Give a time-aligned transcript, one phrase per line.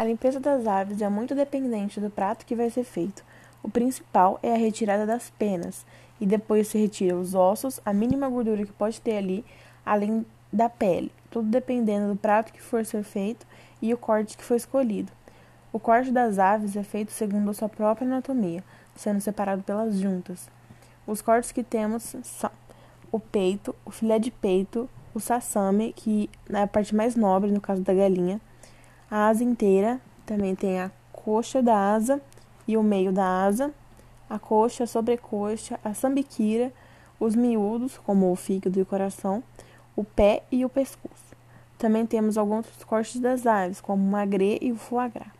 [0.00, 3.22] A limpeza das aves é muito dependente do prato que vai ser feito.
[3.62, 5.84] O principal é a retirada das penas,
[6.18, 9.44] e depois se retira os ossos, a mínima gordura que pode ter ali,
[9.84, 13.46] além da pele, tudo dependendo do prato que for ser feito
[13.82, 15.12] e o corte que foi escolhido.
[15.70, 18.64] O corte das aves é feito segundo a sua própria anatomia,
[18.96, 20.48] sendo separado pelas juntas.
[21.06, 22.50] Os cortes que temos são
[23.12, 27.60] o peito, o filé de peito, o sassame, que é a parte mais nobre no
[27.60, 28.40] caso da galinha,
[29.10, 32.20] a asa inteira, também tem a coxa da asa
[32.66, 33.72] e o meio da asa,
[34.28, 36.72] a coxa, a sobrecoxa, a sambiquira,
[37.18, 39.42] os miúdos, como o fígado e o coração,
[39.96, 41.36] o pé e o pescoço.
[41.76, 45.39] Também temos alguns cortes das aves, como o magre e o foie gras.